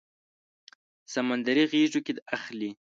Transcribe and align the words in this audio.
سمندر 1.13 1.57
غیږو 1.71 1.99
کې 2.05 2.13
اخلي 2.35 2.69